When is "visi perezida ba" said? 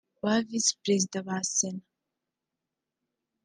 0.47-1.37